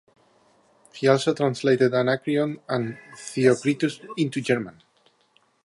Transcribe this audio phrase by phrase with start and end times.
[0.95, 4.81] He also translated Anacreon and Theocritus into German.